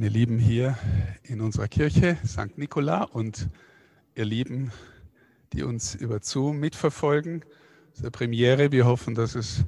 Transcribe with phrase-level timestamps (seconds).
[0.00, 0.78] Meine Lieben hier
[1.24, 2.56] in unserer Kirche, St.
[2.56, 3.50] Nikola und
[4.14, 4.72] ihr Lieben,
[5.52, 7.40] die uns über Zoom mitverfolgen.
[7.90, 8.72] Das ist eine Premiere.
[8.72, 9.66] Wir hoffen, dass es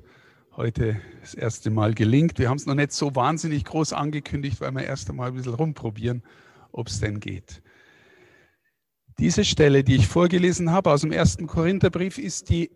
[0.57, 2.39] heute das erste Mal gelingt.
[2.39, 5.53] Wir haben es noch nicht so wahnsinnig groß angekündigt, weil wir erst einmal ein bisschen
[5.53, 6.23] rumprobieren,
[6.71, 7.61] ob es denn geht.
[9.19, 12.71] Diese Stelle, die ich vorgelesen habe aus dem ersten Korintherbrief, ist die,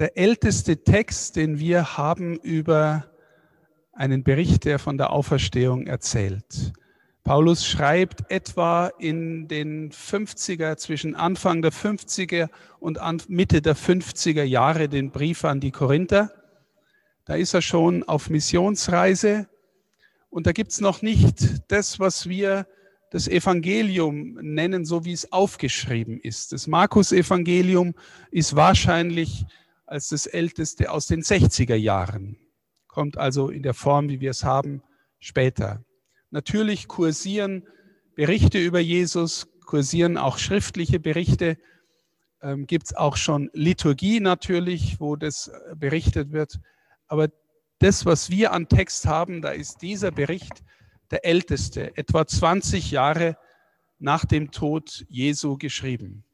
[0.00, 3.06] der älteste Text, den wir haben über
[3.92, 6.72] einen Bericht, der von der Auferstehung erzählt.
[7.24, 14.88] Paulus schreibt etwa in den 50er, zwischen Anfang der 50er und Mitte der 50er Jahre
[14.88, 16.32] den Brief an die Korinther.
[17.26, 19.48] Da ist er schon auf Missionsreise
[20.30, 22.66] und da gibt es noch nicht das, was wir
[23.10, 26.52] das Evangelium nennen, so wie es aufgeschrieben ist.
[26.52, 27.94] Das Markus-Evangelium
[28.30, 29.44] ist wahrscheinlich
[29.86, 32.38] als das älteste aus den 60er Jahren
[32.90, 34.82] kommt also in der Form, wie wir es haben,
[35.20, 35.84] später.
[36.30, 37.66] Natürlich kursieren
[38.14, 41.56] Berichte über Jesus, kursieren auch schriftliche Berichte,
[42.42, 46.60] ähm, gibt es auch schon Liturgie natürlich, wo das äh, berichtet wird.
[47.06, 47.28] Aber
[47.78, 50.62] das, was wir an Text haben, da ist dieser Bericht
[51.10, 53.36] der älteste, etwa 20 Jahre
[53.98, 56.24] nach dem Tod Jesu geschrieben.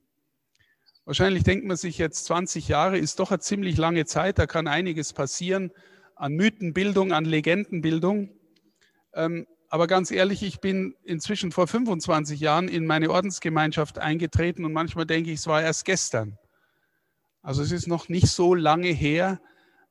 [1.05, 4.67] Wahrscheinlich denkt man sich jetzt, 20 Jahre ist doch eine ziemlich lange Zeit, da kann
[4.67, 5.71] einiges passieren
[6.17, 8.31] an Mythenbildung, an Legendenbildung.
[9.15, 14.73] Ähm, aber ganz ehrlich, ich bin inzwischen vor 25 Jahren in meine Ordensgemeinschaft eingetreten und
[14.73, 16.39] manchmal denke ich, es war erst gestern.
[17.43, 19.41] Also es ist noch nicht so lange her,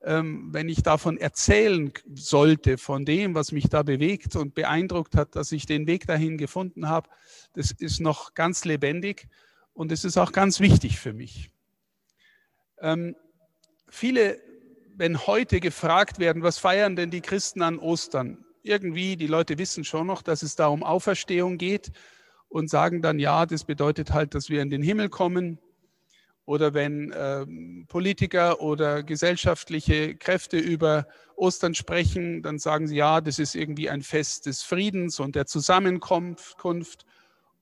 [0.03, 5.35] ähm, wenn ich davon erzählen sollte, von dem, was mich da bewegt und beeindruckt hat,
[5.35, 7.09] dass ich den Weg dahin gefunden habe.
[7.53, 9.27] Das ist noch ganz lebendig
[9.73, 11.51] und es ist auch ganz wichtig für mich.
[12.79, 13.15] Ähm,
[13.89, 14.39] viele
[14.97, 18.44] wenn heute gefragt werden, was feiern denn die Christen an Ostern?
[18.65, 21.91] Irgendwie, die Leute wissen schon noch, dass es da um Auferstehung geht
[22.49, 25.59] und sagen dann, ja, das bedeutet halt, dass wir in den Himmel kommen.
[26.45, 27.45] Oder wenn äh,
[27.87, 34.01] Politiker oder gesellschaftliche Kräfte über Ostern sprechen, dann sagen sie, ja, das ist irgendwie ein
[34.01, 37.05] Fest des Friedens und der Zusammenkunft.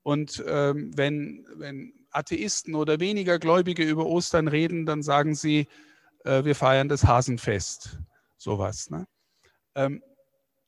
[0.04, 5.68] Und ähm, wenn, wenn Atheisten oder weniger Gläubige über Ostern reden, dann sagen sie,
[6.24, 8.00] äh, wir feiern das Hasenfest,
[8.38, 8.90] sowas.
[8.90, 9.08] Ne?
[9.76, 10.04] Ähm,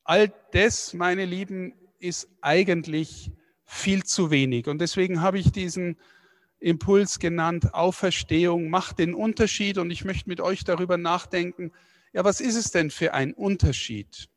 [0.06, 3.30] all das, meine Lieben, ist eigentlich
[3.64, 4.68] viel zu wenig.
[4.68, 5.96] Und deswegen habe ich diesen
[6.58, 9.78] Impuls genannt, Auferstehung macht den Unterschied.
[9.78, 11.72] Und ich möchte mit euch darüber nachdenken,
[12.12, 14.28] ja, was ist es denn für ein Unterschied?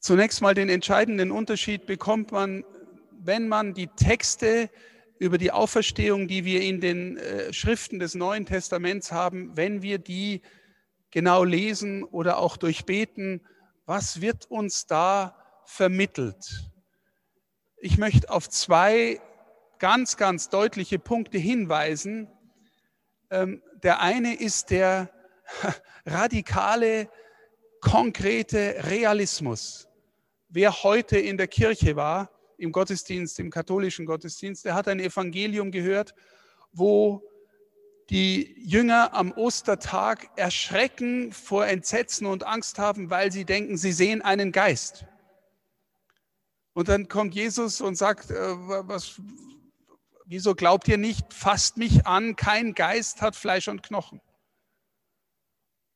[0.00, 2.64] Zunächst mal den entscheidenden Unterschied bekommt man,
[3.22, 4.70] wenn man die Texte
[5.18, 9.98] über die Auferstehung, die wir in den äh, Schriften des Neuen Testaments haben, wenn wir
[9.98, 10.40] die
[11.10, 13.46] genau lesen oder auch durchbeten,
[13.86, 16.70] was wird uns da vermittelt?
[17.78, 19.20] Ich möchte auf zwei
[19.78, 22.28] ganz, ganz deutliche Punkte hinweisen.
[23.30, 25.10] Ähm, der eine ist der
[26.06, 27.08] radikale,
[27.80, 29.88] konkrete Realismus.
[30.48, 35.70] Wer heute in der Kirche war, im Gottesdienst, im katholischen Gottesdienst, der hat ein Evangelium
[35.70, 36.14] gehört,
[36.72, 37.22] wo
[38.10, 44.20] die Jünger am Ostertag erschrecken, vor Entsetzen und Angst haben, weil sie denken, sie sehen
[44.20, 45.06] einen Geist.
[46.72, 49.20] Und dann kommt Jesus und sagt, äh, was,
[50.26, 54.20] wieso glaubt ihr nicht, fasst mich an, kein Geist hat Fleisch und Knochen.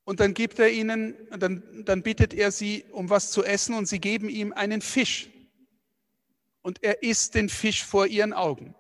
[0.05, 3.87] Und dann gibt er ihnen, dann, dann bittet er sie um was zu essen und
[3.87, 5.31] sie geben ihm einen Fisch
[6.63, 8.75] und er isst den Fisch vor ihren Augen.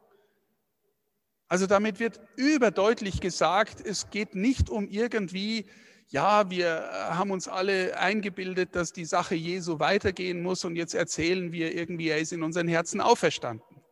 [1.55, 5.67] Also damit wird überdeutlich gesagt, es geht nicht um irgendwie,
[6.09, 11.53] ja, wir haben uns alle eingebildet, dass die Sache Jesu weitergehen muss und jetzt erzählen
[11.53, 13.85] wir irgendwie, er ist in unseren Herzen auferstanden.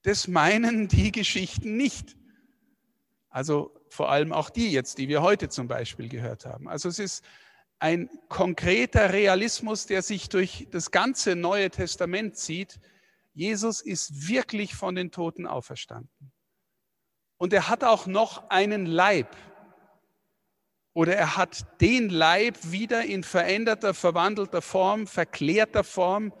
[0.00, 2.16] Das meinen die Geschichten nicht.
[3.28, 6.68] Also vor allem auch die jetzt, die wir heute zum Beispiel gehört haben.
[6.68, 7.22] Also es ist
[7.80, 12.80] ein konkreter Realismus, der sich durch das ganze Neue Testament zieht.
[13.34, 16.32] Jesus ist wirklich von den Toten auferstanden.
[17.36, 19.36] Und er hat auch noch einen Leib.
[20.92, 26.32] Oder er hat den Leib wieder in veränderter, verwandelter Form, verklärter Form,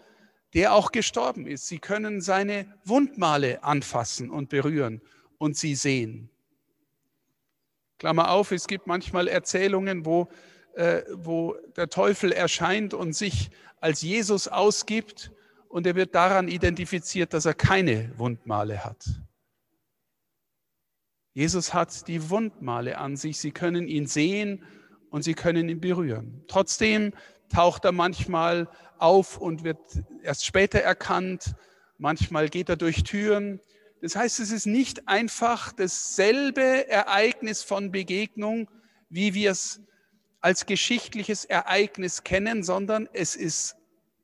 [0.54, 1.66] der auch gestorben ist.
[1.66, 5.02] Sie können seine Wundmale anfassen und berühren
[5.38, 6.30] und sie sehen.
[7.98, 10.28] Klammer auf, es gibt manchmal Erzählungen, wo
[10.74, 13.50] äh, wo der Teufel erscheint und sich
[13.80, 15.30] als Jesus ausgibt
[15.74, 19.06] und er wird daran identifiziert, dass er keine Wundmale hat.
[21.32, 24.64] Jesus hat die Wundmale an sich, sie können ihn sehen
[25.10, 26.44] und sie können ihn berühren.
[26.46, 27.12] Trotzdem
[27.48, 28.68] taucht er manchmal
[28.98, 29.80] auf und wird
[30.22, 31.56] erst später erkannt.
[31.98, 33.60] Manchmal geht er durch Türen.
[34.00, 38.70] Das heißt, es ist nicht einfach dasselbe Ereignis von Begegnung,
[39.08, 39.80] wie wir es
[40.40, 43.74] als geschichtliches Ereignis kennen, sondern es ist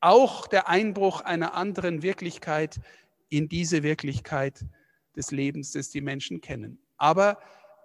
[0.00, 2.81] auch der Einbruch einer anderen Wirklichkeit
[3.29, 4.64] in diese Wirklichkeit
[5.17, 6.79] des Lebens, das die Menschen kennen.
[6.97, 7.38] Aber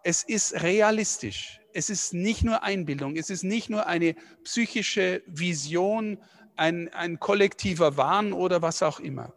[0.04, 1.60] es ist realistisch.
[1.74, 6.20] Es ist nicht nur Einbildung, es ist nicht nur eine psychische Vision,
[6.56, 9.34] ein, ein kollektiver Wahn oder was auch immer.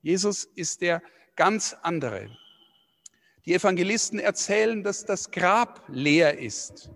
[0.00, 1.02] Jesus ist der
[1.36, 2.30] ganz andere.
[3.44, 6.90] Die Evangelisten erzählen, dass das Grab leer ist.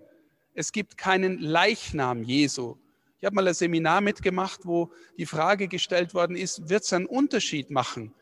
[0.55, 2.77] Es gibt keinen Leichnam Jesu.
[3.19, 7.07] Ich habe mal ein Seminar mitgemacht, wo die Frage gestellt worden ist, wird es einen
[7.07, 8.15] Unterschied machen,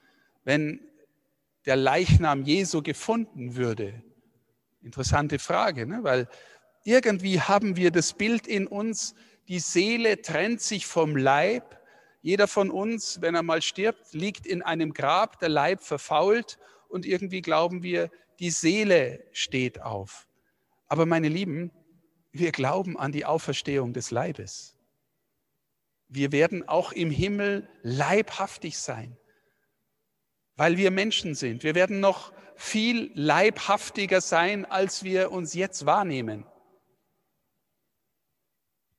[0.45, 0.81] wenn
[1.67, 4.03] der Leichnam Jesu gefunden würde?
[4.83, 6.01] Interessante Frage, ne?
[6.03, 6.29] weil
[6.85, 9.15] irgendwie haben wir das Bild in uns,
[9.49, 11.81] die Seele trennt sich vom Leib.
[12.23, 16.59] Jeder von uns, wenn er mal stirbt, liegt in einem Grab, der Leib verfault
[16.89, 18.11] und irgendwie glauben wir,
[18.41, 20.29] die Seele steht auf.
[20.87, 21.71] Aber meine Lieben,
[22.33, 24.74] wir glauben an die Auferstehung des Leibes.
[26.09, 29.17] Wir werden auch im Himmel leibhaftig sein,
[30.57, 31.63] weil wir Menschen sind.
[31.63, 36.47] Wir werden noch viel leibhaftiger sein, als wir uns jetzt wahrnehmen.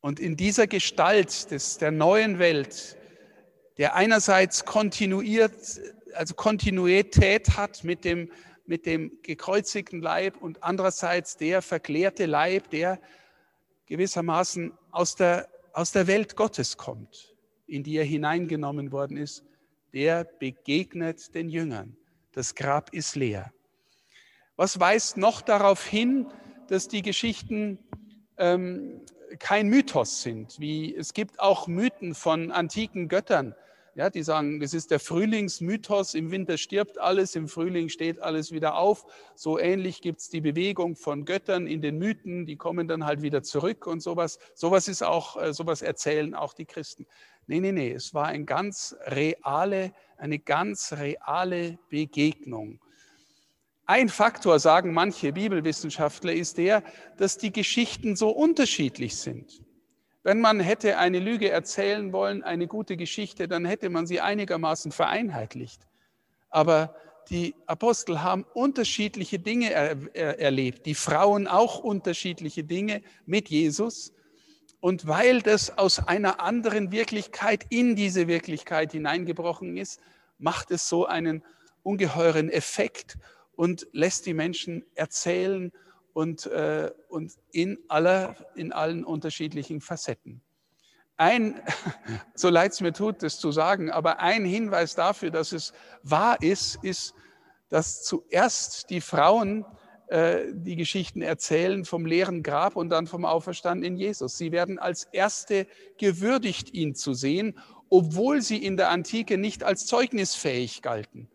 [0.02, 2.98] Und in dieser Gestalt des, der neuen Welt,
[3.78, 5.82] der einerseits kontinuiert,
[6.14, 8.32] also Kontinuität hat mit dem,
[8.66, 13.00] mit dem gekreuzigten Leib und andererseits der verklärte Leib, der
[13.88, 17.36] gewissermaßen aus der, aus der Welt Gottes kommt,
[17.68, 19.44] in die er hineingenommen worden ist,
[19.94, 21.98] der begegnet den Jüngern.
[22.32, 23.54] Das Grab ist leer.
[24.56, 26.28] Was weist noch darauf hin,
[26.68, 27.78] dass die Geschichten
[28.38, 29.02] ähm,
[29.40, 30.58] kein Mythos sind?
[30.60, 33.54] Wie es gibt auch Mythen von antiken Göttern,
[33.96, 38.52] ja, die sagen, das ist der Frühlingsmythos, im Winter stirbt alles, im Frühling steht alles
[38.52, 39.06] wieder auf.
[39.36, 43.22] So ähnlich gibt es die Bewegung von Göttern in den Mythen, die kommen dann halt
[43.22, 44.38] wieder zurück und sowas.
[44.54, 47.08] Sowas ist auch, äh, sowas erzählen auch die Christen.
[47.48, 52.82] Nee, nee, nee, es war ein ganz reale, eine ganz reale Begegnung.
[53.86, 56.84] Ein Faktor, sagen manche Bibelwissenschaftler, ist der,
[57.16, 59.65] dass die Geschichten so unterschiedlich sind.
[60.26, 64.92] Wenn man hätte eine Lüge erzählen wollen, eine gute Geschichte, dann hätte man sie einigermaßen
[64.92, 65.86] vereinheitlicht.
[66.50, 66.96] Aber
[67.30, 74.14] die Apostel haben unterschiedliche Dinge er, er, erlebt, die Frauen auch unterschiedliche Dinge mit Jesus.
[74.80, 80.02] Und weil das aus einer anderen Wirklichkeit in diese Wirklichkeit hineingebrochen ist,
[80.40, 81.44] macht es so einen
[81.84, 83.20] ungeheuren Effekt
[83.56, 85.72] und lässt die Menschen erzählen
[86.16, 90.42] und, äh, und in, aller, in allen unterschiedlichen Facetten.
[91.18, 91.62] Ein,
[92.36, 95.74] so leid es mir tut, das zu sagen, aber ein Hinweis dafür, dass es
[96.04, 97.14] wahr ist, ist,
[97.68, 99.66] dass zuerst die Frauen
[100.08, 104.38] äh, die Geschichten erzählen vom leeren Grab und dann vom Auferstandenen Jesus.
[104.38, 107.60] Sie werden als Erste gewürdigt, ihn zu sehen,
[107.90, 111.28] obwohl sie in der Antike nicht als zeugnisfähig galten.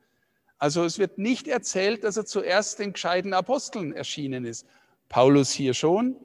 [0.60, 4.66] Also es wird nicht erzählt, dass er zuerst den gescheiten Aposteln erschienen ist.
[5.08, 6.16] Paulus hier schon.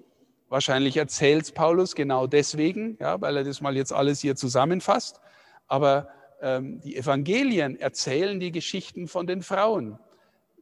[0.50, 5.22] Wahrscheinlich erzählt Paulus genau deswegen, ja, weil er das mal jetzt alles hier zusammenfasst.
[5.68, 6.10] Aber
[6.42, 9.98] ähm, die Evangelien erzählen die Geschichten von den Frauen.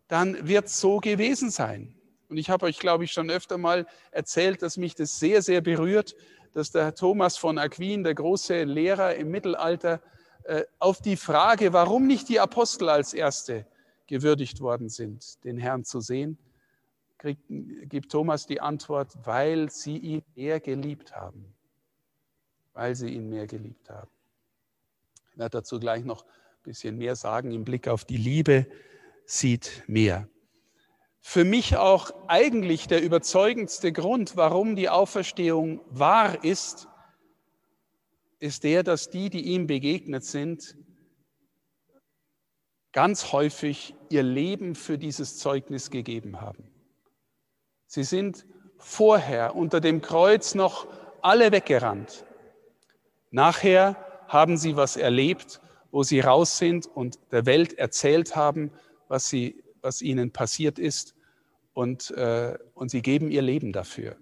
[0.07, 1.95] Dann wird es so gewesen sein.
[2.29, 5.61] Und ich habe euch, glaube ich, schon öfter mal erzählt, dass mich das sehr, sehr
[5.61, 6.15] berührt,
[6.53, 9.99] dass der Thomas von Aquin, der große Lehrer im Mittelalter,
[10.79, 13.65] auf die Frage, warum nicht die Apostel als Erste
[14.07, 16.37] gewürdigt worden sind, den Herrn zu sehen,
[17.17, 21.53] kriegt, gibt Thomas die Antwort, weil sie ihn mehr geliebt haben.
[22.73, 24.09] Weil sie ihn mehr geliebt haben.
[25.31, 28.67] Ich werde dazu gleich noch ein bisschen mehr sagen im Blick auf die Liebe
[29.25, 30.27] sieht mehr.
[31.21, 36.89] Für mich auch eigentlich der überzeugendste Grund, warum die Auferstehung wahr ist,
[38.43, 40.75] ist der, dass die, die ihm begegnet sind,
[42.91, 46.69] ganz häufig ihr Leben für dieses Zeugnis gegeben haben.
[47.87, 48.45] Sie sind
[48.77, 50.87] vorher unter dem Kreuz noch
[51.21, 52.25] alle weggerannt.
[53.31, 53.95] Nachher
[54.27, 58.71] haben sie was erlebt, wo sie raus sind und der Welt erzählt haben,
[59.07, 61.15] was, sie, was ihnen passiert ist
[61.71, 64.17] und, äh, und sie geben ihr Leben dafür.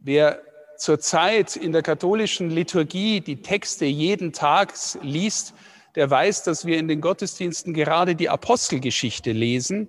[0.00, 0.42] Wer
[0.80, 4.72] zurzeit in der katholischen Liturgie die Texte jeden Tag
[5.02, 5.54] liest,
[5.94, 9.88] der weiß, dass wir in den Gottesdiensten gerade die Apostelgeschichte lesen.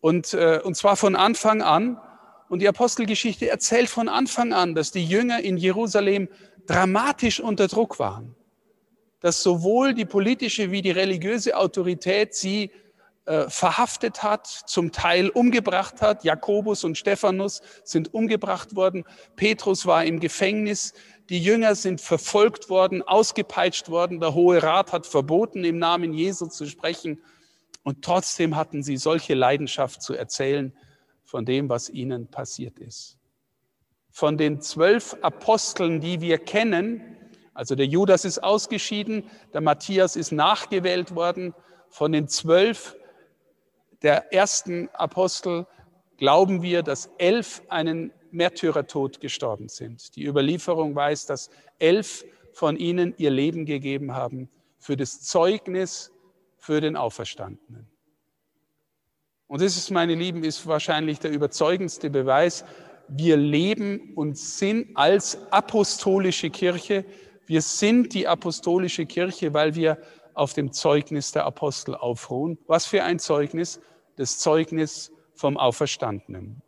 [0.00, 2.00] Und, äh, und zwar von Anfang an.
[2.48, 6.28] Und die Apostelgeschichte erzählt von Anfang an, dass die Jünger in Jerusalem
[6.66, 8.34] dramatisch unter Druck waren,
[9.20, 12.72] dass sowohl die politische wie die religiöse Autorität sie
[13.26, 16.24] äh, verhaftet hat, zum Teil umgebracht hat.
[16.24, 19.04] Jakobus und Stephanus sind umgebracht worden.
[19.36, 20.94] Petrus war im Gefängnis.
[21.28, 24.20] Die Jünger sind verfolgt worden, ausgepeitscht worden.
[24.20, 27.22] Der Hohe Rat hat verboten, im Namen Jesu zu sprechen.
[27.82, 30.76] Und trotzdem hatten sie solche Leidenschaft zu erzählen
[31.22, 33.18] von dem, was ihnen passiert ist.
[34.10, 37.16] Von den zwölf Aposteln, die wir kennen,
[37.54, 41.54] also der Judas ist ausgeschieden, der Matthias ist nachgewählt worden,
[41.88, 42.96] von den zwölf
[44.02, 45.66] der ersten Apostel
[46.16, 50.16] glauben wir, dass elf einen Märtyrertod gestorben sind.
[50.16, 56.12] Die Überlieferung weiß, dass elf von ihnen ihr Leben gegeben haben für das Zeugnis
[56.56, 57.88] für den Auferstandenen.
[59.46, 62.64] Und das ist, meine Lieben, ist wahrscheinlich der überzeugendste Beweis.
[63.08, 67.04] Wir leben und sind als apostolische Kirche.
[67.46, 69.98] Wir sind die apostolische Kirche, weil wir
[70.40, 72.56] auf dem Zeugnis der Apostel aufruhen.
[72.66, 73.78] Was für ein Zeugnis?
[74.16, 76.62] Das Zeugnis vom Auferstandenen.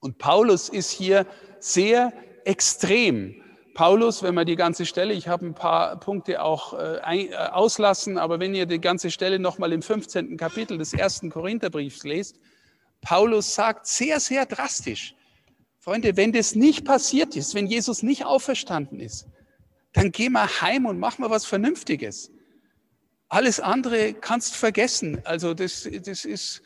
[0.00, 1.26] Und Paulus ist hier
[1.60, 2.12] sehr
[2.44, 3.42] extrem.
[3.74, 8.18] Paulus, wenn man die ganze Stelle, ich habe ein paar Punkte auch äh, äh auslassen,
[8.18, 10.36] aber wenn ihr die ganze Stelle nochmal im 15.
[10.36, 12.38] Kapitel des ersten Korintherbriefs lest,
[13.00, 15.14] Paulus sagt sehr, sehr drastisch,
[15.78, 19.26] Freunde, wenn das nicht passiert ist, wenn Jesus nicht auferstanden ist,
[19.94, 22.30] dann geh mal heim und mach mal was Vernünftiges.
[23.30, 25.22] Alles andere kannst vergessen.
[25.24, 26.62] Also das, das ist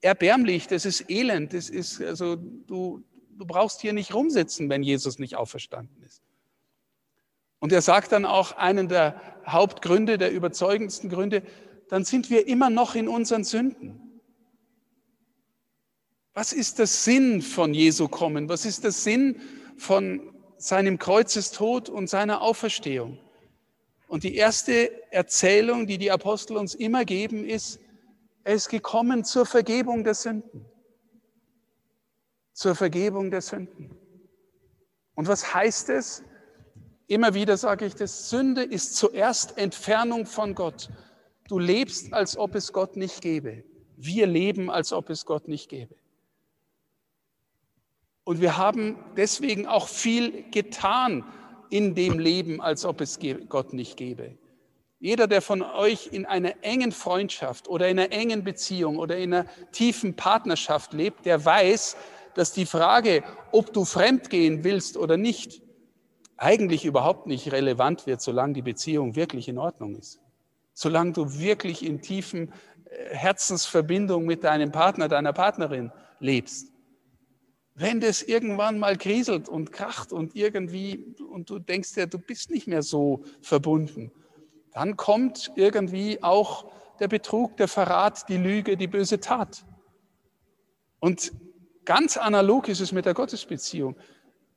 [0.00, 5.18] erbärmlich, das ist elend, das ist, also du, du brauchst hier nicht rumsitzen, wenn Jesus
[5.18, 6.22] nicht auferstanden ist.
[7.58, 11.42] Und er sagt dann auch einen der Hauptgründe, der überzeugendsten Gründe,
[11.88, 14.20] dann sind wir immer noch in unseren Sünden.
[16.32, 18.48] Was ist der Sinn von Jesu kommen?
[18.48, 19.40] Was ist der Sinn
[19.76, 23.18] von seinem Kreuzestod und seiner Auferstehung?
[24.14, 27.80] Und die erste Erzählung, die die Apostel uns immer geben, ist,
[28.44, 30.64] er ist gekommen zur Vergebung der Sünden.
[32.52, 33.90] Zur Vergebung der Sünden.
[35.16, 36.22] Und was heißt es?
[37.08, 40.90] Immer wieder sage ich das, Sünde ist zuerst Entfernung von Gott.
[41.48, 43.64] Du lebst, als ob es Gott nicht gäbe.
[43.96, 45.96] Wir leben, als ob es Gott nicht gäbe.
[48.22, 51.24] Und wir haben deswegen auch viel getan,
[51.70, 53.18] in dem Leben, als ob es
[53.48, 54.36] Gott nicht gäbe.
[55.00, 59.34] Jeder, der von euch in einer engen Freundschaft oder in einer engen Beziehung oder in
[59.34, 61.96] einer tiefen Partnerschaft lebt, der weiß,
[62.34, 65.62] dass die Frage, ob du fremdgehen willst oder nicht,
[66.36, 70.20] eigentlich überhaupt nicht relevant wird, solange die Beziehung wirklich in Ordnung ist.
[70.72, 72.52] Solange du wirklich in tiefen
[72.86, 76.73] äh, Herzensverbindung mit deinem Partner, deiner Partnerin lebst.
[77.74, 82.50] Wenn das irgendwann mal kriselt und kracht und irgendwie, und du denkst ja, du bist
[82.50, 84.12] nicht mehr so verbunden,
[84.72, 86.66] dann kommt irgendwie auch
[87.00, 89.64] der Betrug, der Verrat, die Lüge, die böse Tat.
[91.00, 91.32] Und
[91.84, 93.96] ganz analog ist es mit der Gottesbeziehung.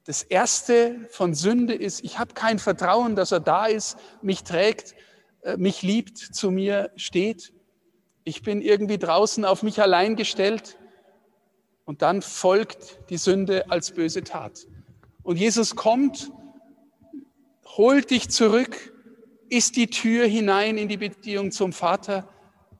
[0.06, 4.96] Das erste von Sünde ist, ich habe kein Vertrauen, dass er da ist, mich trägt,
[5.42, 7.52] äh, mich liebt, zu mir steht.
[8.24, 10.78] Ich bin irgendwie draußen auf mich allein gestellt.
[11.88, 14.68] Und dann folgt die Sünde als böse Tat.
[15.24, 16.34] Und Jesus kommt,
[17.66, 18.94] holt dich zurück,
[19.48, 22.28] ist die Tür hinein in die Beziehung zum Vater,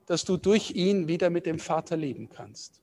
[0.04, 2.82] dass du durch ihn wieder mit dem Vater leben kannst.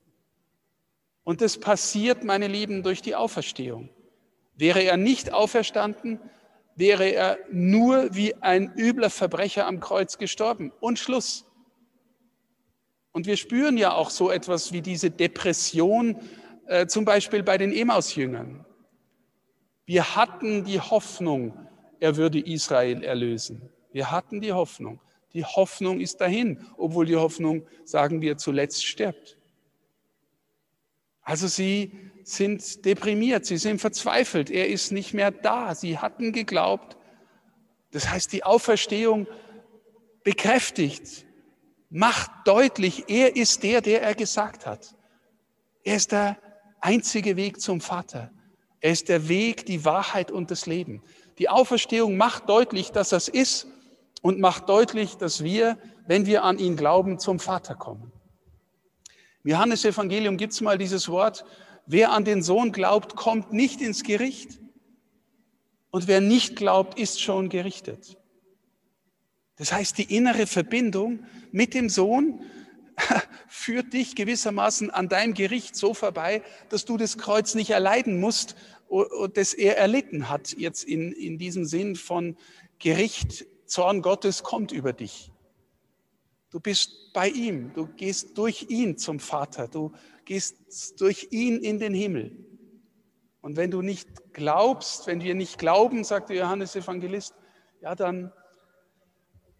[1.22, 3.88] Und das passiert, meine Lieben, durch die Auferstehung.
[4.56, 6.18] Wäre er nicht auferstanden,
[6.74, 10.72] wäre er nur wie ein übler Verbrecher am Kreuz gestorben.
[10.80, 11.45] Und Schluss.
[13.16, 16.20] Und wir spüren ja auch so etwas wie diese Depression,
[16.66, 18.66] äh, zum Beispiel bei den Emaus-Jüngern.
[19.86, 21.54] Wir hatten die Hoffnung,
[21.98, 23.70] er würde Israel erlösen.
[23.90, 25.00] Wir hatten die Hoffnung.
[25.32, 29.38] Die Hoffnung ist dahin, obwohl die Hoffnung, sagen wir, zuletzt stirbt.
[31.22, 31.92] Also sie
[32.22, 35.74] sind deprimiert, sie sind verzweifelt, er ist nicht mehr da.
[35.74, 36.98] Sie hatten geglaubt.
[37.92, 39.26] Das heißt, die Auferstehung
[40.22, 41.25] bekräftigt,
[41.90, 44.94] macht deutlich, er ist der, der er gesagt hat.
[45.84, 46.36] Er ist der
[46.80, 48.30] einzige Weg zum Vater.
[48.80, 51.02] Er ist der Weg, die Wahrheit und das Leben.
[51.38, 53.66] Die Auferstehung macht deutlich, dass das ist
[54.22, 58.12] und macht deutlich, dass wir, wenn wir an ihn glauben, zum Vater kommen.
[59.44, 61.44] Im Johannesevangelium gibt es mal dieses Wort,
[61.86, 64.58] wer an den Sohn glaubt, kommt nicht ins Gericht.
[65.90, 68.16] Und wer nicht glaubt, ist schon gerichtet.
[69.56, 72.42] Das heißt, die innere Verbindung mit dem Sohn
[73.48, 78.56] führt dich gewissermaßen an deinem Gericht so vorbei, dass du das Kreuz nicht erleiden musst
[79.34, 82.36] das er erlitten hat, jetzt in, in diesem Sinn von
[82.78, 85.32] Gericht, Zorn Gottes kommt über dich.
[86.50, 89.92] Du bist bei ihm, du gehst durch ihn zum Vater, du
[90.24, 92.36] gehst durch ihn in den Himmel.
[93.40, 97.34] Und wenn du nicht glaubst, wenn wir nicht glauben, sagte Johannes Evangelist,
[97.80, 98.32] ja, dann,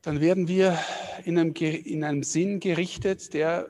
[0.07, 0.79] dann werden wir
[1.25, 3.69] in einem, in einem Sinn gerichtet, der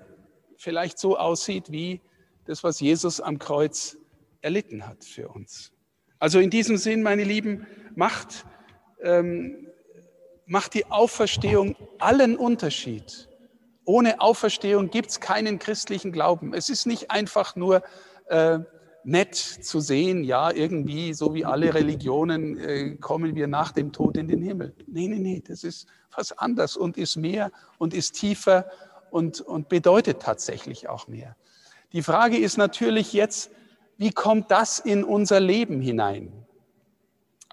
[0.58, 2.02] vielleicht so aussieht wie
[2.44, 3.96] das, was Jesus am Kreuz
[4.42, 5.72] erlitten hat für uns.
[6.18, 8.44] Also in diesem Sinn, meine Lieben, macht,
[9.02, 9.66] ähm,
[10.44, 13.30] macht die Auferstehung allen Unterschied.
[13.86, 16.52] Ohne Auferstehung gibt es keinen christlichen Glauben.
[16.52, 17.82] Es ist nicht einfach nur
[18.26, 18.58] äh,
[19.06, 24.16] nett zu sehen, ja, irgendwie, so wie alle Religionen, äh, kommen wir nach dem Tod
[24.16, 24.74] in den Himmel.
[24.88, 28.66] Nee, nee, nee, das ist was anderes und ist mehr und ist tiefer
[29.10, 31.36] und, und bedeutet tatsächlich auch mehr.
[31.92, 33.50] Die Frage ist natürlich jetzt,
[33.96, 36.32] wie kommt das in unser Leben hinein?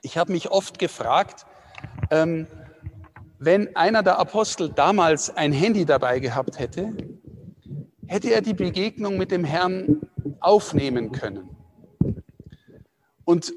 [0.01, 1.45] Ich habe mich oft gefragt,
[2.09, 2.47] ähm,
[3.37, 6.93] wenn einer der Apostel damals ein Handy dabei gehabt hätte,
[8.07, 10.01] hätte er die Begegnung mit dem Herrn
[10.43, 11.49] aufnehmen können.
[13.25, 13.53] Und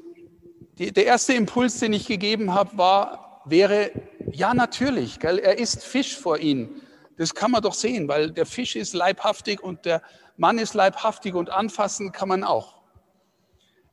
[0.77, 3.91] die, der erste Impuls, den ich gegeben habe, war, wäre,
[4.31, 6.81] ja natürlich, gell, er isst Fisch vor ihnen.
[7.17, 10.01] Das kann man doch sehen, weil der Fisch ist leibhaftig und der
[10.37, 12.77] Mann ist leibhaftig und anfassen kann man auch.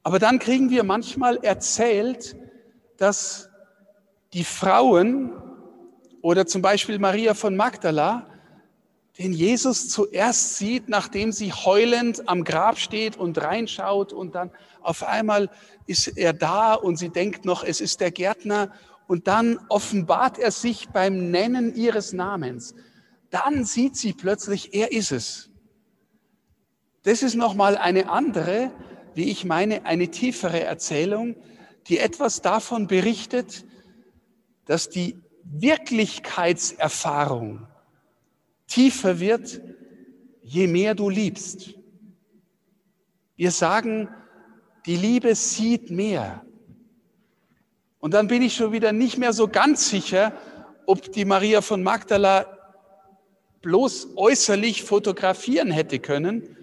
[0.03, 2.37] Aber dann kriegen wir manchmal erzählt,
[2.99, 3.49] dass
[4.35, 5.33] die Frauen
[6.21, 8.27] oder zum Beispiel Maria von Magdala
[9.19, 14.51] den Jesus zuerst sieht, nachdem sie heulend am Grab steht und reinschaut und dann
[14.83, 15.51] auf einmal
[15.87, 18.73] ist er da und sie denkt noch, es ist der Gärtner
[19.07, 22.75] und dann offenbart er sich beim Nennen ihres Namens.
[23.31, 25.51] Dann sieht sie plötzlich, er ist es.
[27.05, 28.73] Das ist nochmal eine andere,
[29.15, 31.37] wie ich meine, eine tiefere Erzählung,
[31.87, 33.65] die etwas davon berichtet,
[34.65, 37.69] dass die Wirklichkeitserfahrung
[38.67, 39.61] tiefer wird,
[40.43, 41.75] je mehr du liebst.
[43.37, 44.09] Wir sagen,
[44.87, 46.45] die Liebe sieht mehr.
[47.99, 50.33] Und dann bin ich schon wieder nicht mehr so ganz sicher,
[50.87, 52.47] ob die Maria von Magdala
[53.63, 56.57] bloß äußerlich fotografieren hätte können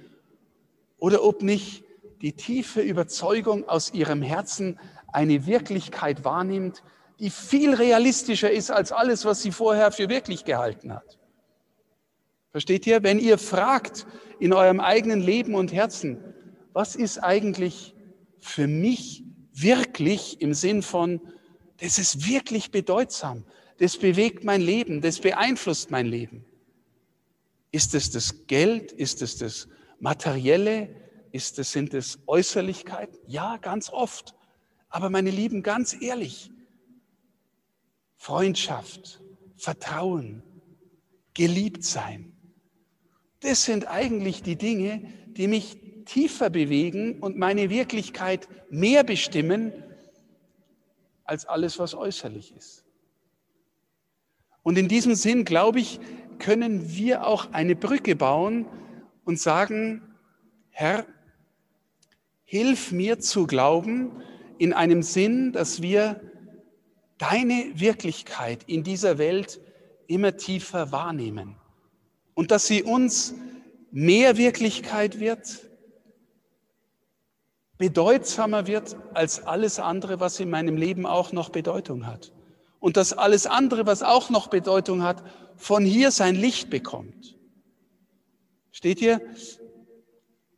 [1.00, 1.84] oder ob nicht
[2.22, 4.80] die tiefe Überzeugung aus ihrem Herzen
[5.12, 6.84] eine Wirklichkeit wahrnimmt,
[7.20, 11.18] die viel realistischer ist als alles, was sie vorher für wirklich gehalten hat.
[12.52, 13.02] Versteht ihr?
[13.04, 14.06] Wenn ihr fragt
[14.40, 16.18] in eurem eigenen Leben und Herzen,
[16.74, 17.96] was ist eigentlich
[18.40, 21.22] für mich wirklich im Sinn von,
[21.78, 23.46] das ist wirklich bedeutsam,
[23.78, 26.46] das bewegt mein Leben, das beeinflusst mein Leben.
[27.72, 28.92] Ist es das Geld?
[28.92, 29.68] Ist es das
[30.00, 30.90] Materielle?
[31.32, 33.18] Ist es, sind es Äußerlichkeiten?
[33.28, 34.36] Ja, ganz oft.
[34.90, 36.52] Aber meine Lieben, ganz ehrlich,
[38.18, 39.22] Freundschaft,
[39.56, 40.44] Vertrauen,
[41.34, 42.34] geliebt sein,
[43.42, 49.74] das sind eigentlich die Dinge, die mich tiefer bewegen und meine Wirklichkeit mehr bestimmen
[51.24, 52.86] als alles, was äußerlich ist.
[54.64, 56.00] Und in diesem Sinn, glaube ich,
[56.38, 58.68] können wir auch eine Brücke bauen
[59.26, 60.02] und sagen,
[60.70, 61.06] Herr,
[62.44, 64.22] hilf mir zu glauben
[64.58, 66.22] in einem Sinn, dass wir
[67.18, 69.60] deine Wirklichkeit in dieser Welt
[70.08, 71.56] immer tiefer wahrnehmen
[72.34, 73.34] und dass sie uns
[73.92, 75.68] mehr Wirklichkeit wird,
[77.78, 82.32] bedeutsamer wird als alles andere, was in meinem Leben auch noch Bedeutung hat.
[82.80, 85.24] Und dass alles andere, was auch noch Bedeutung hat,
[85.56, 87.38] von hier sein Licht bekommt.
[88.72, 89.22] Steht ihr?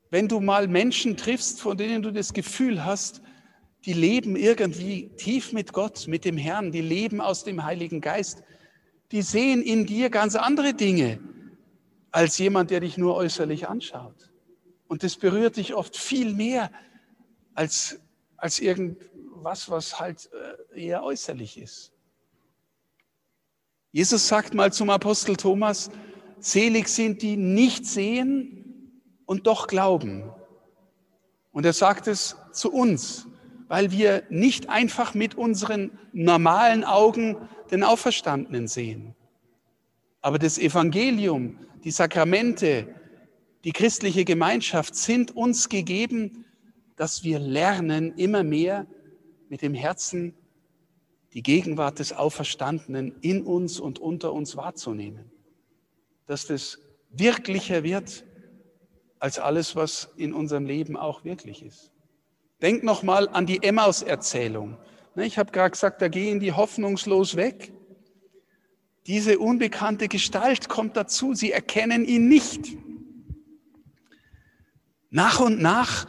[0.10, 3.22] Wenn du mal Menschen triffst, von denen du das Gefühl hast,
[3.86, 8.44] die leben irgendwie tief mit Gott, mit dem Herrn, die leben aus dem Heiligen Geist,
[9.12, 11.20] die sehen in dir ganz andere Dinge,
[12.14, 14.32] als jemand, der dich nur äußerlich anschaut.
[14.88, 16.72] Und das berührt dich oft viel mehr
[17.56, 18.00] als,
[18.38, 20.30] als irgendwas, was halt
[20.74, 21.92] äh, eher äußerlich ist.
[23.92, 25.90] Jesus sagt mal zum Apostel Thomas,
[26.40, 28.92] selig sind die nicht sehen
[29.26, 30.32] und doch glauben.
[31.52, 33.28] Und er sagt es zu uns,
[33.68, 37.38] weil wir nicht einfach mit unseren normalen Augen
[37.72, 39.16] den Auferstandenen sehen.
[40.24, 42.88] Aber das Evangelium, die Sakramente,
[43.66, 46.46] die christliche Gemeinschaft sind uns gegeben,
[46.96, 48.88] dass wir lernen, immer mehr
[49.50, 50.34] mit dem Herzen
[51.34, 55.30] die Gegenwart des Auferstandenen in uns und unter uns wahrzunehmen.
[56.26, 58.24] Dass das wirklicher wird
[59.20, 61.92] als alles, was in unserem Leben auch wirklich ist.
[62.62, 64.78] Denk nochmal an die Emmaus-Erzählung.
[65.16, 67.73] Ne, ich habe gerade gesagt, da gehen die hoffnungslos weg.
[69.08, 71.34] Diese unbekannte Gestalt kommt dazu.
[71.34, 72.78] Sie erkennen ihn nicht.
[75.10, 76.08] Nach und nach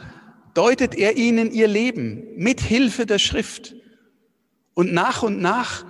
[0.53, 3.75] deutet er ihnen ihr Leben mit Hilfe der Schrift.
[4.73, 5.85] Und nach und nach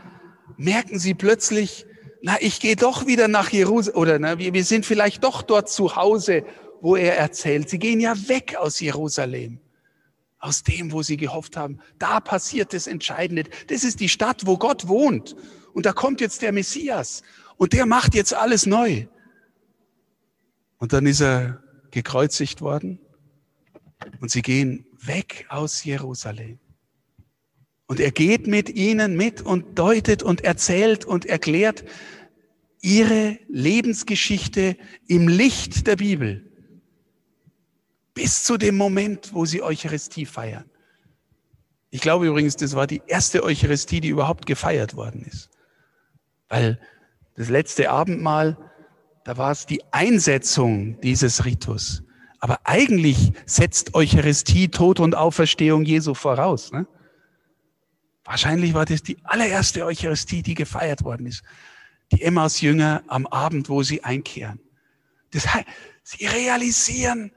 [0.57, 1.85] merken sie plötzlich,
[2.21, 5.69] na, ich gehe doch wieder nach Jerusalem oder na, wir, wir sind vielleicht doch dort
[5.69, 6.43] zu Hause,
[6.81, 7.69] wo er erzählt.
[7.69, 9.59] Sie gehen ja weg aus Jerusalem,
[10.45, 11.79] aus dem, wo sie gehofft haben.
[11.97, 13.45] Da passiert das Entscheidende.
[13.67, 15.35] Das ist die Stadt, wo Gott wohnt.
[15.73, 17.23] Und da kommt jetzt der Messias
[17.57, 19.07] und der macht jetzt alles neu.
[20.77, 22.99] Und dann ist er gekreuzigt worden
[24.19, 26.59] und sie gehen weg aus Jerusalem.
[27.87, 31.85] Und er geht mit ihnen mit und deutet und erzählt und erklärt
[32.81, 34.77] ihre Lebensgeschichte
[35.07, 36.44] im Licht der Bibel.
[38.15, 40.65] Bis zu dem Moment, wo sie Eucharistie feiern.
[41.91, 45.49] Ich glaube übrigens, das war die erste Eucharistie, die überhaupt gefeiert worden ist.
[46.49, 46.79] Weil
[47.35, 48.57] das letzte Abendmahl,
[49.25, 52.03] da war es die Einsetzung dieses Ritus.
[52.39, 56.71] Aber eigentlich setzt Eucharistie, Tod und Auferstehung Jesu voraus.
[56.71, 56.87] Ne?
[58.23, 61.43] Wahrscheinlich war das die allererste Eucharistie, die gefeiert worden ist.
[62.11, 64.61] Die Emmaus-Jünger am Abend, wo sie einkehren.
[65.31, 65.65] Das heißt,
[66.03, 67.31] sie realisieren,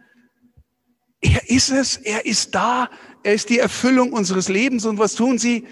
[1.20, 2.90] er ist es, er ist da,
[3.22, 4.84] er ist die Erfüllung unseres Lebens.
[4.84, 5.66] Und was tun sie?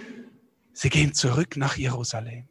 [0.72, 2.48] Sie gehen zurück nach Jerusalem,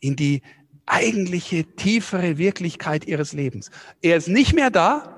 [0.00, 0.42] in die
[0.86, 3.70] eigentliche, tiefere Wirklichkeit ihres Lebens.
[4.02, 5.16] Er ist nicht mehr da,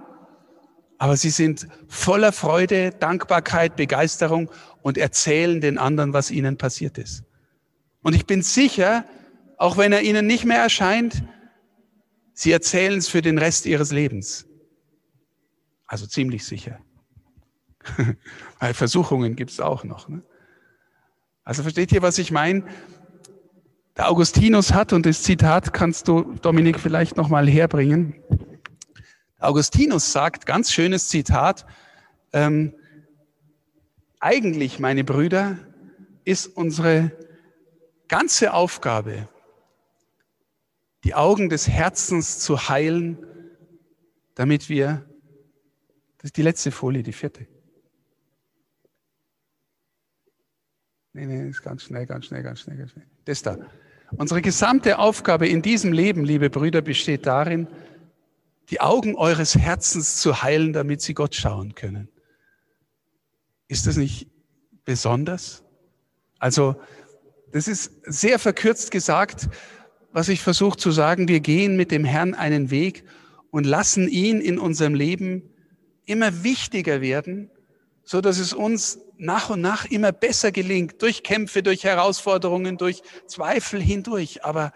[0.99, 4.51] aber sie sind voller Freude, Dankbarkeit, Begeisterung
[4.83, 7.25] und erzählen den anderen, was ihnen passiert ist.
[8.03, 9.05] Und ich bin sicher,
[9.57, 11.23] auch wenn er ihnen nicht mehr erscheint,
[12.33, 14.47] sie erzählen es für den Rest ihres Lebens.
[15.87, 16.81] Also ziemlich sicher.
[18.59, 20.09] Weil Versuchungen gibt es auch noch.
[20.09, 20.23] Ne?
[21.45, 22.65] Also versteht ihr, was ich meine?
[23.97, 28.15] Der Augustinus hat, und das Zitat kannst du, Dominik, vielleicht nochmal herbringen,
[29.41, 31.65] Augustinus sagt, ganz schönes Zitat,
[32.33, 32.75] ähm,
[34.21, 35.59] eigentlich, meine Brüder,
[36.25, 37.13] ist unsere
[38.09, 39.29] ganze Aufgabe,
[41.05, 43.19] die Augen des Herzens zu heilen,
[44.35, 45.07] damit wir,
[46.19, 47.47] das ist die letzte Folie, die vierte.
[51.19, 53.07] Nee, nee, ist ganz schnell, ganz schnell, ganz schnell, ganz schnell.
[53.25, 53.59] Das da.
[54.17, 57.67] Unsere gesamte Aufgabe in diesem Leben, liebe Brüder, besteht darin,
[58.71, 62.09] die Augen eures Herzens zu heilen, damit sie Gott schauen können.
[63.67, 64.29] Ist das nicht
[64.85, 65.65] besonders?
[66.39, 66.81] Also,
[67.51, 69.49] das ist sehr verkürzt gesagt,
[70.13, 71.27] was ich versuche zu sagen.
[71.27, 73.03] Wir gehen mit dem Herrn einen Weg
[73.51, 75.43] und lassen ihn in unserem Leben
[76.05, 77.51] immer wichtiger werden,
[78.05, 83.03] so dass es uns nach und nach immer besser gelingt, durch Kämpfe, durch Herausforderungen, durch
[83.27, 84.45] Zweifel hindurch.
[84.45, 84.73] Aber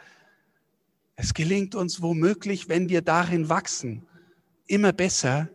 [1.17, 4.07] es gelingt uns womöglich, wenn wir darin wachsen,
[4.67, 5.49] immer besser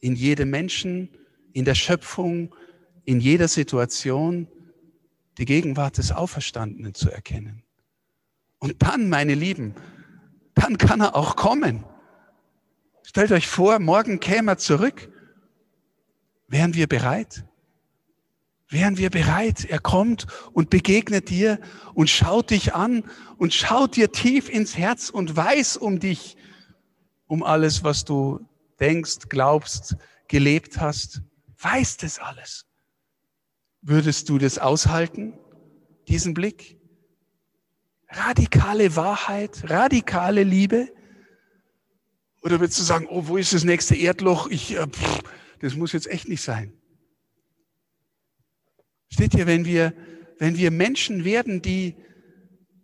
[0.00, 1.08] in jedem Menschen,
[1.52, 2.54] in der Schöpfung,
[3.04, 4.48] in jeder Situation
[5.38, 7.62] die Gegenwart des Auferstandenen zu erkennen.
[8.58, 9.74] Und dann, meine Lieben,
[10.54, 11.84] dann kann er auch kommen.
[13.02, 15.10] Stellt euch vor, morgen käme er zurück.
[16.48, 17.44] Wären wir bereit?
[18.72, 19.64] Wären wir bereit.
[19.64, 21.60] Er kommt und begegnet dir
[21.94, 23.04] und schaut dich an
[23.36, 26.36] und schaut dir tief ins Herz und weiß um dich,
[27.26, 28.40] um alles, was du
[28.80, 29.96] denkst, glaubst,
[30.28, 31.22] gelebt hast.
[31.58, 32.66] Weiß das alles.
[33.80, 35.34] Würdest du das aushalten,
[36.08, 36.78] diesen Blick?
[38.08, 40.88] Radikale Wahrheit, radikale Liebe?
[42.42, 44.48] Oder würdest du sagen, oh, wo ist das nächste Erdloch?
[44.48, 45.22] Ich, äh, pff,
[45.60, 46.72] das muss jetzt echt nicht sein.
[49.12, 49.92] Steht hier, wenn wir,
[50.38, 51.96] wenn wir Menschen werden, die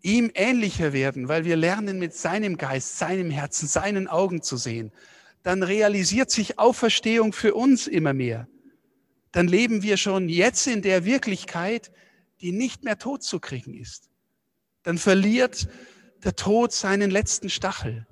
[0.03, 4.93] ihm ähnlicher werden, weil wir lernen, mit seinem Geist, seinem Herzen, seinen Augen zu sehen,
[5.43, 8.47] dann realisiert sich Auferstehung für uns immer mehr.
[9.33, 11.91] Dann leben wir schon jetzt in der Wirklichkeit,
[12.43, 14.11] die nicht mehr tot zu kriegen ist.
[14.83, 15.67] Dann verliert
[16.25, 18.07] der Tod seinen letzten Stachel.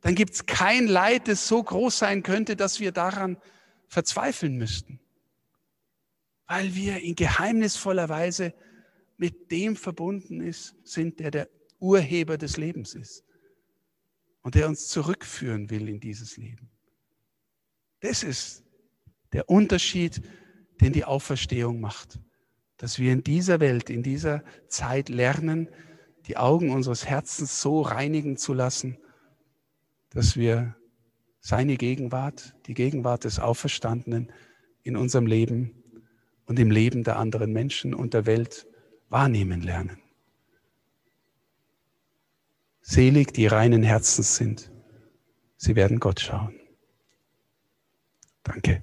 [0.00, 3.36] Dann gibt es kein Leid, das so groß sein könnte, dass wir daran
[3.88, 5.00] verzweifeln müssten
[6.48, 8.54] weil wir in geheimnisvoller Weise
[9.18, 13.24] mit dem verbunden ist, sind, der der Urheber des Lebens ist
[14.42, 16.70] und der uns zurückführen will in dieses Leben.
[18.00, 18.64] Das ist
[19.32, 20.22] der Unterschied,
[20.80, 22.18] den die Auferstehung macht,
[22.78, 25.68] dass wir in dieser Welt, in dieser Zeit lernen,
[26.26, 28.96] die Augen unseres Herzens so reinigen zu lassen,
[30.10, 30.76] dass wir
[31.40, 34.32] seine Gegenwart, die Gegenwart des Auferstandenen
[34.82, 35.77] in unserem Leben
[36.48, 38.66] und im Leben der anderen Menschen und der Welt
[39.10, 39.98] wahrnehmen lernen.
[42.80, 44.72] Selig, die reinen Herzens sind,
[45.58, 46.58] sie werden Gott schauen.
[48.42, 48.82] Danke.